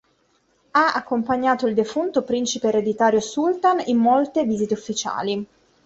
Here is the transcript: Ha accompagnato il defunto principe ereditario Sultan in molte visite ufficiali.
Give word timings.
Ha 0.71 0.93
accompagnato 0.93 1.67
il 1.67 1.75
defunto 1.75 2.23
principe 2.23 2.69
ereditario 2.69 3.19
Sultan 3.19 3.79
in 3.85 3.97
molte 3.97 4.45
visite 4.45 4.73
ufficiali. 4.73 5.47